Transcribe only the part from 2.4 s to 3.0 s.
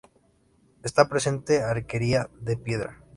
de piedra.